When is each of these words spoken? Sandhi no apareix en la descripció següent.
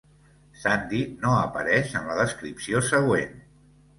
Sandhi 0.61 1.01
no 1.25 1.33
apareix 1.41 1.93
en 2.01 2.09
la 2.11 2.17
descripció 2.21 2.83
següent. 2.89 3.39